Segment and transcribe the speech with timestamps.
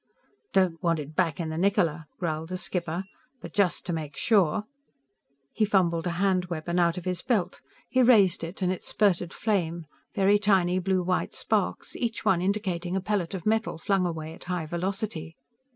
[0.51, 3.03] "_Don't want it back in the _Niccola__," growled the skipper,
[3.43, 4.61] "_but just to make sure_"
[5.53, 7.61] He fumbled a hand weapon out of his belt.
[7.87, 9.85] He raised it, and it spurted flame
[10.15, 14.45] very tiny blue white sparks, each one indicating a pellet of metal flung away at
[14.45, 15.35] high velocity.